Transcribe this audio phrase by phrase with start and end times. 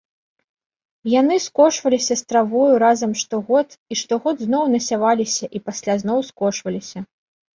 [1.19, 6.99] Яны скошваліся з травою разам штогод і штогод зноў насяваліся і пасля зноў скошваліся.